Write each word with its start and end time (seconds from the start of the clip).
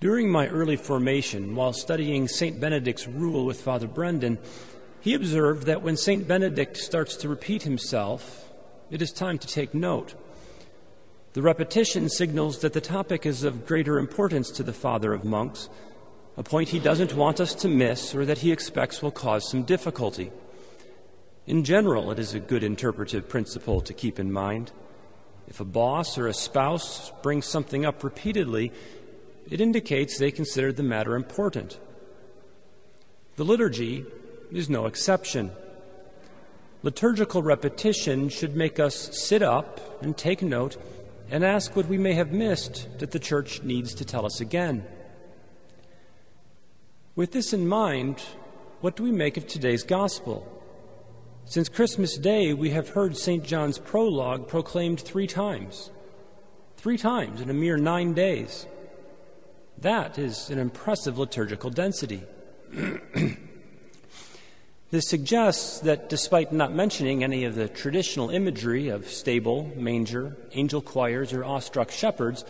During 0.00 0.30
my 0.30 0.48
early 0.48 0.76
formation, 0.76 1.54
while 1.54 1.74
studying 1.74 2.26
St. 2.26 2.58
Benedict's 2.58 3.06
rule 3.06 3.44
with 3.44 3.60
Father 3.60 3.86
Brendan, 3.86 4.38
he 5.02 5.12
observed 5.12 5.66
that 5.66 5.82
when 5.82 5.98
St. 5.98 6.26
Benedict 6.26 6.78
starts 6.78 7.16
to 7.16 7.28
repeat 7.28 7.64
himself, 7.64 8.50
it 8.90 9.02
is 9.02 9.12
time 9.12 9.36
to 9.38 9.46
take 9.46 9.74
note. 9.74 10.14
The 11.34 11.42
repetition 11.42 12.08
signals 12.08 12.60
that 12.60 12.72
the 12.72 12.80
topic 12.80 13.26
is 13.26 13.44
of 13.44 13.66
greater 13.66 13.98
importance 13.98 14.50
to 14.52 14.62
the 14.62 14.72
Father 14.72 15.12
of 15.12 15.22
Monks, 15.22 15.68
a 16.38 16.42
point 16.42 16.70
he 16.70 16.78
doesn't 16.78 17.12
want 17.14 17.38
us 17.38 17.54
to 17.56 17.68
miss 17.68 18.14
or 18.14 18.24
that 18.24 18.38
he 18.38 18.52
expects 18.52 19.02
will 19.02 19.10
cause 19.10 19.50
some 19.50 19.64
difficulty. 19.64 20.32
In 21.46 21.62
general, 21.62 22.10
it 22.10 22.18
is 22.18 22.32
a 22.32 22.40
good 22.40 22.64
interpretive 22.64 23.28
principle 23.28 23.82
to 23.82 23.92
keep 23.92 24.18
in 24.18 24.32
mind. 24.32 24.72
If 25.46 25.60
a 25.60 25.64
boss 25.64 26.16
or 26.16 26.26
a 26.26 26.32
spouse 26.32 27.12
brings 27.22 27.44
something 27.44 27.84
up 27.84 28.02
repeatedly, 28.02 28.72
it 29.50 29.60
indicates 29.60 30.16
they 30.16 30.30
considered 30.30 30.76
the 30.76 30.82
matter 30.82 31.14
important. 31.16 31.78
The 33.36 33.44
liturgy 33.44 34.06
is 34.52 34.70
no 34.70 34.86
exception. 34.86 35.50
Liturgical 36.82 37.42
repetition 37.42 38.28
should 38.28 38.56
make 38.56 38.78
us 38.78 39.18
sit 39.18 39.42
up 39.42 40.02
and 40.02 40.16
take 40.16 40.40
note 40.40 40.76
and 41.30 41.44
ask 41.44 41.76
what 41.76 41.86
we 41.86 41.98
may 41.98 42.14
have 42.14 42.32
missed 42.32 42.88
that 42.98 43.10
the 43.10 43.18
church 43.18 43.62
needs 43.62 43.94
to 43.94 44.04
tell 44.04 44.24
us 44.24 44.40
again. 44.40 44.84
With 47.16 47.32
this 47.32 47.52
in 47.52 47.68
mind, 47.68 48.20
what 48.80 48.96
do 48.96 49.02
we 49.02 49.12
make 49.12 49.36
of 49.36 49.46
today's 49.46 49.82
gospel? 49.82 50.46
Since 51.44 51.68
Christmas 51.68 52.16
Day, 52.16 52.54
we 52.54 52.70
have 52.70 52.90
heard 52.90 53.16
St. 53.16 53.44
John's 53.44 53.78
prologue 53.78 54.48
proclaimed 54.48 55.00
three 55.00 55.26
times. 55.26 55.90
Three 56.76 56.96
times 56.96 57.40
in 57.40 57.50
a 57.50 57.54
mere 57.54 57.76
nine 57.76 58.14
days. 58.14 58.66
That 59.80 60.18
is 60.18 60.50
an 60.50 60.58
impressive 60.58 61.18
liturgical 61.18 61.70
density. 61.70 62.22
this 64.90 65.08
suggests 65.08 65.80
that 65.80 66.10
despite 66.10 66.52
not 66.52 66.74
mentioning 66.74 67.24
any 67.24 67.44
of 67.44 67.54
the 67.54 67.68
traditional 67.68 68.28
imagery 68.28 68.88
of 68.88 69.08
stable, 69.08 69.72
manger, 69.76 70.36
angel 70.52 70.82
choirs, 70.82 71.32
or 71.32 71.44
awestruck 71.44 71.90
shepherds, 71.90 72.44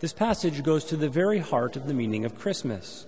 this 0.00 0.12
passage 0.12 0.62
goes 0.62 0.84
to 0.84 0.96
the 0.96 1.08
very 1.08 1.38
heart 1.38 1.76
of 1.76 1.86
the 1.86 1.94
meaning 1.94 2.26
of 2.26 2.38
Christmas. 2.38 3.06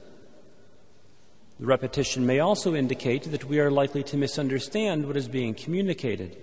The 1.60 1.66
repetition 1.66 2.24
may 2.24 2.38
also 2.38 2.74
indicate 2.74 3.24
that 3.24 3.44
we 3.44 3.60
are 3.60 3.70
likely 3.70 4.02
to 4.04 4.16
misunderstand 4.16 5.06
what 5.06 5.16
is 5.16 5.28
being 5.28 5.52
communicated. 5.52 6.38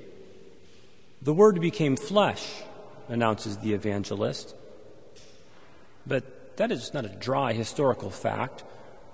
The 1.24 1.34
Word 1.34 1.60
became 1.60 1.96
flesh, 1.96 2.46
announces 3.10 3.58
the 3.58 3.74
evangelist. 3.74 4.54
But 6.06 6.35
that 6.58 6.72
is 6.72 6.94
not 6.94 7.06
a 7.06 7.10
dry 7.10 7.54
historical 7.54 8.10
fact 8.10 8.64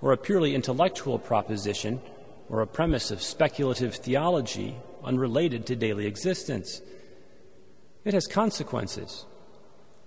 or 0.02 0.12
a 0.12 0.18
purely 0.18 0.56
intellectual 0.56 1.20
proposition 1.20 2.02
or 2.50 2.62
a 2.62 2.68
premise 2.68 3.12
of 3.12 3.22
speculative 3.22 3.96
theology 3.96 4.76
unrelated 5.04 5.66
to 5.66 5.76
daily 5.76 6.06
existence. 6.06 6.82
It 8.04 8.14
has 8.14 8.28
consequences. 8.28 9.26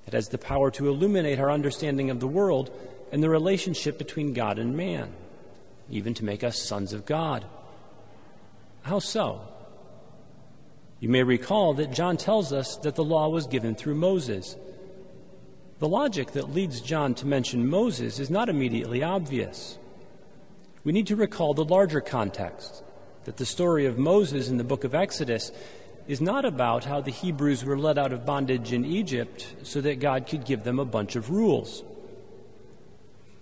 It 0.06 0.12
has 0.12 0.28
the 0.28 0.38
power 0.38 0.70
to 0.72 0.88
illuminate 0.88 1.38
our 1.38 1.50
understanding 1.50 2.10
of 2.10 2.20
the 2.20 2.28
world 2.28 2.70
and 3.12 3.22
the 3.22 3.30
relationship 3.30 3.96
between 3.96 4.32
God 4.32 4.58
and 4.58 4.76
man, 4.76 5.12
even 5.88 6.14
to 6.14 6.24
make 6.24 6.44
us 6.44 6.60
sons 6.60 6.92
of 6.92 7.06
God. 7.06 7.44
How 8.82 8.98
so? 8.98 9.41
You 11.00 11.08
may 11.08 11.22
recall 11.22 11.74
that 11.74 11.92
John 11.92 12.16
tells 12.16 12.52
us 12.52 12.76
that 12.78 12.94
the 12.94 13.04
law 13.04 13.28
was 13.28 13.46
given 13.46 13.74
through 13.74 13.94
Moses. 13.94 14.56
The 15.84 15.90
logic 15.90 16.32
that 16.32 16.54
leads 16.54 16.80
John 16.80 17.14
to 17.16 17.27
mention 17.27 17.68
Moses 17.68 18.18
is 18.18 18.30
not 18.30 18.48
immediately 18.48 19.02
obvious. 19.02 19.77
We 20.82 20.92
need 20.92 21.08
to 21.08 21.14
recall 21.14 21.52
the 21.52 21.62
larger 21.62 22.00
context 22.00 22.82
that 23.24 23.36
the 23.36 23.44
story 23.44 23.84
of 23.84 23.98
Moses 23.98 24.48
in 24.48 24.56
the 24.56 24.64
book 24.64 24.84
of 24.84 24.94
Exodus 24.94 25.53
is 26.09 26.22
not 26.22 26.47
about 26.47 26.86
how 26.86 27.03
the 27.03 27.10
Hebrews 27.10 27.66
were 27.66 27.76
led 27.76 27.98
out 27.98 28.14
of 28.14 28.25
bondage 28.25 28.72
in 28.72 28.86
Egypt 28.86 29.56
so 29.62 29.82
that 29.82 30.00
God 30.00 30.26
could 30.26 30.47
give 30.47 30.64
them 30.64 30.78
a 30.78 30.86
bunch 30.86 31.16
of 31.16 31.28
rules. 31.28 31.84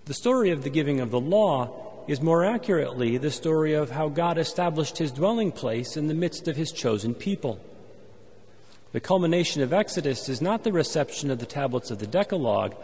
The 0.06 0.14
story 0.14 0.50
of 0.50 0.64
the 0.64 0.70
giving 0.70 0.98
of 0.98 1.12
the 1.12 1.20
law 1.20 2.02
is 2.08 2.20
more 2.20 2.44
accurately 2.44 3.18
the 3.18 3.30
story 3.30 3.72
of 3.72 3.92
how 3.92 4.08
God 4.08 4.36
established 4.36 4.98
his 4.98 5.12
dwelling 5.12 5.52
place 5.52 5.96
in 5.96 6.08
the 6.08 6.12
midst 6.12 6.48
of 6.48 6.56
his 6.56 6.72
chosen 6.72 7.14
people. 7.14 7.60
The 8.92 9.00
culmination 9.00 9.62
of 9.62 9.72
Exodus 9.72 10.28
is 10.28 10.42
not 10.42 10.64
the 10.64 10.72
reception 10.72 11.30
of 11.30 11.38
the 11.38 11.46
tablets 11.46 11.90
of 11.90 11.98
the 11.98 12.06
Decalogue, 12.06 12.76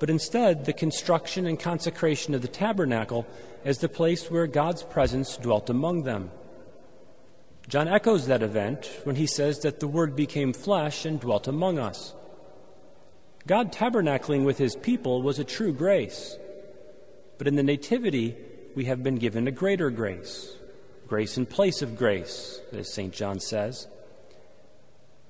but 0.00 0.10
instead 0.10 0.64
the 0.64 0.72
construction 0.72 1.46
and 1.46 1.58
consecration 1.58 2.34
of 2.34 2.42
the 2.42 2.48
tabernacle 2.48 3.26
as 3.64 3.78
the 3.78 3.88
place 3.88 4.28
where 4.28 4.48
God's 4.48 4.82
presence 4.82 5.36
dwelt 5.36 5.70
among 5.70 6.02
them. 6.02 6.32
John 7.68 7.86
echoes 7.86 8.26
that 8.26 8.42
event 8.42 8.90
when 9.04 9.14
he 9.14 9.26
says 9.26 9.60
that 9.60 9.78
the 9.78 9.86
Word 9.86 10.16
became 10.16 10.52
flesh 10.52 11.04
and 11.04 11.20
dwelt 11.20 11.46
among 11.46 11.78
us. 11.78 12.12
God 13.46 13.72
tabernacling 13.72 14.44
with 14.44 14.58
his 14.58 14.74
people 14.74 15.22
was 15.22 15.38
a 15.38 15.44
true 15.44 15.72
grace. 15.72 16.36
But 17.38 17.46
in 17.46 17.54
the 17.54 17.62
Nativity, 17.62 18.36
we 18.74 18.86
have 18.86 19.04
been 19.04 19.16
given 19.16 19.46
a 19.46 19.52
greater 19.52 19.90
grace, 19.90 20.56
grace 21.06 21.36
in 21.36 21.46
place 21.46 21.82
of 21.82 21.96
grace, 21.96 22.60
as 22.72 22.92
St. 22.92 23.12
John 23.12 23.38
says. 23.38 23.86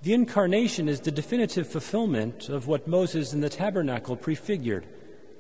The 0.03 0.15
incarnation 0.15 0.89
is 0.89 1.01
the 1.01 1.13
definitive 1.13 1.69
fulfillment 1.69 2.49
of 2.49 2.67
what 2.67 2.89
Moses 2.89 3.33
in 3.33 3.41
the 3.41 3.49
tabernacle 3.49 4.17
prefigured 4.17 4.85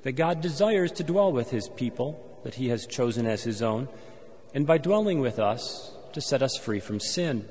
that 0.03 0.13
God 0.13 0.41
desires 0.41 0.93
to 0.93 1.05
dwell 1.05 1.33
with 1.33 1.51
his 1.51 1.69
people, 1.69 2.41
that 2.45 2.55
he 2.55 2.69
has 2.69 2.87
chosen 2.87 3.27
as 3.27 3.43
his 3.43 3.61
own, 3.61 3.89
and 4.55 4.65
by 4.65 4.79
dwelling 4.79 5.19
with 5.19 5.41
us, 5.41 5.93
to 6.13 6.21
set 6.21 6.43
us 6.43 6.57
free 6.57 6.79
from 6.79 7.01
sin. 7.01 7.49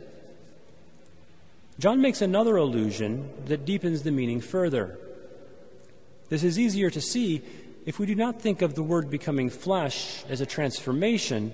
John 1.80 2.00
makes 2.00 2.22
another 2.22 2.56
allusion 2.56 3.30
that 3.46 3.66
deepens 3.66 4.04
the 4.04 4.12
meaning 4.12 4.40
further. 4.40 4.98
This 6.30 6.44
is 6.44 6.60
easier 6.60 6.90
to 6.92 7.02
see 7.02 7.42
if 7.86 8.00
we 8.00 8.06
do 8.06 8.16
not 8.16 8.42
think 8.42 8.62
of 8.62 8.76
the 8.76 8.84
Word 8.84 9.10
becoming 9.10 9.50
flesh 9.50 10.24
as 10.30 10.40
a 10.40 10.46
transformation, 10.46 11.52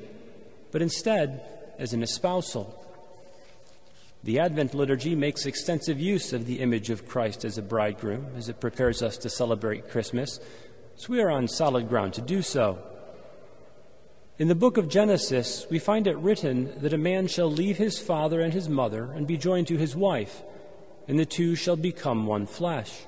but 0.72 0.82
instead 0.82 1.42
as 1.80 1.94
an 1.94 2.04
espousal. 2.04 2.84
The 4.28 4.40
Advent 4.40 4.74
liturgy 4.74 5.16
makes 5.16 5.46
extensive 5.46 6.02
use 6.02 6.34
of 6.34 6.46
the 6.46 6.60
image 6.60 6.90
of 6.90 7.08
Christ 7.08 7.46
as 7.46 7.58
a 7.58 7.62
bridegroom 7.62 8.28
as 8.36 8.50
it 8.50 8.60
prepares 8.60 9.02
us 9.02 9.16
to 9.20 9.30
celebrate 9.30 9.90
Christmas, 9.90 10.42
so 10.98 11.14
we 11.14 11.22
are 11.22 11.30
on 11.30 11.48
solid 11.48 11.88
ground 11.88 12.14
to 12.16 12.22
do 12.22 12.42
so. 12.42 12.78
In 14.38 14.50
the 14.50 14.54
book 14.54 14.76
of 14.76 14.90
Genesis, 14.90 15.66
we 15.70 15.80
find 15.80 16.08
it 16.08 16.18
written 16.18 16.78
that 16.82 16.92
a 16.92 16.98
man 16.98 17.28
shall 17.28 17.50
leave 17.50 17.78
his 17.78 18.00
father 18.00 18.42
and 18.42 18.54
his 18.54 18.68
mother 18.68 19.06
and 19.14 19.26
be 19.26 19.38
joined 19.38 19.68
to 19.68 19.78
his 19.78 19.96
wife, 19.96 20.44
and 21.08 21.18
the 21.18 21.26
two 21.26 21.56
shall 21.56 21.78
become 21.78 22.26
one 22.26 22.48
flesh. 22.48 23.06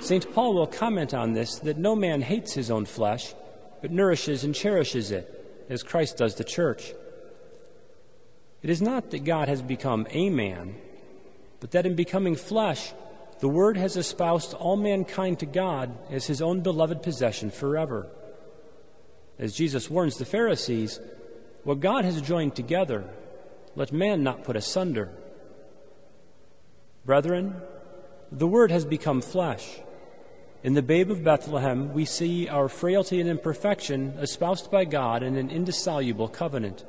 St. 0.00 0.34
Paul 0.34 0.54
will 0.54 0.66
comment 0.66 1.14
on 1.14 1.34
this 1.34 1.60
that 1.60 1.78
no 1.78 1.94
man 1.94 2.22
hates 2.22 2.54
his 2.54 2.72
own 2.72 2.86
flesh, 2.86 3.36
but 3.80 3.92
nourishes 3.92 4.42
and 4.42 4.52
cherishes 4.52 5.12
it, 5.12 5.66
as 5.68 5.84
Christ 5.84 6.16
does 6.16 6.34
the 6.34 6.42
church. 6.42 6.92
It 8.62 8.70
is 8.70 8.82
not 8.82 9.10
that 9.10 9.24
God 9.24 9.48
has 9.48 9.62
become 9.62 10.06
a 10.10 10.28
man, 10.30 10.74
but 11.60 11.70
that 11.70 11.86
in 11.86 11.94
becoming 11.94 12.36
flesh, 12.36 12.92
the 13.40 13.48
Word 13.48 13.78
has 13.78 13.96
espoused 13.96 14.52
all 14.52 14.76
mankind 14.76 15.38
to 15.38 15.46
God 15.46 15.96
as 16.10 16.26
his 16.26 16.42
own 16.42 16.60
beloved 16.60 17.02
possession 17.02 17.50
forever. 17.50 18.06
As 19.38 19.54
Jesus 19.54 19.88
warns 19.88 20.18
the 20.18 20.26
Pharisees, 20.26 21.00
what 21.64 21.80
God 21.80 22.04
has 22.04 22.20
joined 22.20 22.54
together, 22.54 23.04
let 23.74 23.92
man 23.92 24.22
not 24.22 24.44
put 24.44 24.56
asunder. 24.56 25.10
Brethren, 27.06 27.56
the 28.30 28.46
Word 28.46 28.70
has 28.70 28.84
become 28.84 29.22
flesh. 29.22 29.80
In 30.62 30.74
the 30.74 30.82
babe 30.82 31.10
of 31.10 31.24
Bethlehem, 31.24 31.94
we 31.94 32.04
see 32.04 32.46
our 32.46 32.68
frailty 32.68 33.20
and 33.20 33.30
imperfection 33.30 34.18
espoused 34.18 34.70
by 34.70 34.84
God 34.84 35.22
in 35.22 35.36
an 35.36 35.48
indissoluble 35.48 36.28
covenant. 36.28 36.84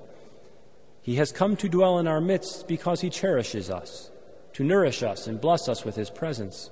He 1.02 1.16
has 1.16 1.32
come 1.32 1.56
to 1.58 1.70
dwell 1.70 1.98
in 1.98 2.08
our 2.08 2.22
midst 2.22 2.68
because 2.68 3.02
he 3.02 3.10
cherishes 3.10 3.70
us, 3.70 4.12
to 4.54 4.64
nourish 4.64 5.02
us 5.02 5.28
and 5.28 5.42
bless 5.42 5.68
us 5.68 5.84
with 5.84 5.96
his 5.96 6.10
presence. 6.10 6.70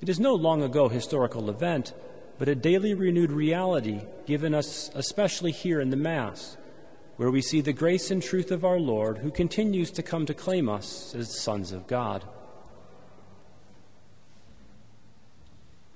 It 0.00 0.08
is 0.08 0.20
no 0.20 0.34
long 0.34 0.62
ago 0.62 0.88
historical 0.88 1.50
event, 1.50 1.92
but 2.38 2.48
a 2.48 2.54
daily 2.54 2.94
renewed 2.94 3.32
reality 3.32 4.02
given 4.26 4.54
us 4.54 4.90
especially 4.94 5.52
here 5.52 5.80
in 5.80 5.90
the 5.90 5.96
Mass, 5.96 6.56
where 7.16 7.30
we 7.30 7.42
see 7.42 7.60
the 7.60 7.72
grace 7.72 8.10
and 8.10 8.22
truth 8.22 8.50
of 8.50 8.64
our 8.64 8.78
Lord 8.78 9.18
who 9.18 9.30
continues 9.30 9.90
to 9.92 10.02
come 10.02 10.26
to 10.26 10.34
claim 10.34 10.68
us 10.68 11.14
as 11.14 11.38
sons 11.38 11.72
of 11.72 11.86
God. 11.86 12.24